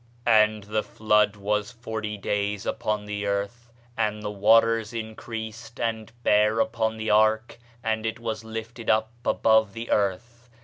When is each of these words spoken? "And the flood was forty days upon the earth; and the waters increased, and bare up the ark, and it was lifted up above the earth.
"And 0.25 0.63
the 0.63 0.81
flood 0.81 1.35
was 1.35 1.69
forty 1.71 2.17
days 2.17 2.65
upon 2.65 3.05
the 3.05 3.27
earth; 3.27 3.71
and 3.95 4.23
the 4.23 4.31
waters 4.31 4.93
increased, 4.95 5.79
and 5.79 6.11
bare 6.23 6.59
up 6.59 6.75
the 6.97 7.11
ark, 7.11 7.59
and 7.83 8.03
it 8.03 8.19
was 8.19 8.43
lifted 8.43 8.89
up 8.89 9.11
above 9.23 9.73
the 9.73 9.91
earth. 9.91 10.49